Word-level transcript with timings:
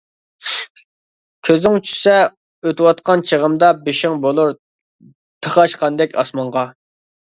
كۆزۈڭ 1.49 1.77
چۈشسە 1.83 2.17
ئۆتۈۋاتقان 2.25 3.27
چېغىمدا 3.31 3.73
بېشىڭ 3.87 4.19
بولۇر 4.27 4.59
تاقاشقاندەك 5.47 6.23
ئاسمانغا. 6.23 6.71